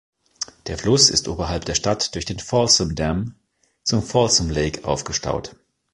[0.65, 3.35] Der Fluss ist oberhalb der Stadt durch den Folsom Dam
[3.83, 5.55] zum Folsom Lake aufgestaut.